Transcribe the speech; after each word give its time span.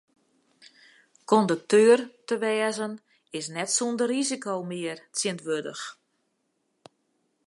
Kondukteur 1.29 1.97
te 2.27 2.35
wêzen 2.43 2.93
is 3.37 3.45
net 3.55 3.69
sûnder 3.75 4.09
risiko 4.13 4.53
mear 4.69 4.97
tsjintwurdich. 5.15 5.83